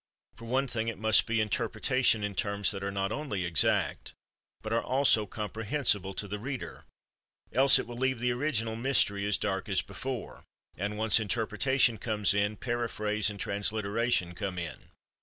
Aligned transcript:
For 0.35 0.45
one 0.45 0.67
thing, 0.67 0.87
it 0.87 0.97
must 0.97 1.27
be 1.27 1.39
interpretation 1.39 2.23
in 2.23 2.33
terms 2.33 2.71
that 2.71 2.81
are 2.83 2.89
not 2.91 3.11
only 3.11 3.45
exact 3.45 4.15
but 4.63 4.73
are 4.73 4.81
also 4.81 5.27
comprehensible 5.27 6.15
to 6.15 6.27
the 6.27 6.39
reader, 6.39 6.85
else 7.53 7.77
it 7.77 7.85
will 7.85 7.97
leave 7.97 8.17
the 8.17 8.31
original 8.31 8.75
mystery 8.75 9.27
as 9.27 9.37
dark 9.37 9.69
as 9.69 9.83
before—and 9.83 10.97
once 10.97 11.19
interpretation 11.19 11.99
comes 11.99 12.33
in, 12.33 12.57
paraphrase 12.57 13.29
and 13.29 13.39
transliteration 13.39 14.33
come 14.33 14.57
in. 14.57 14.89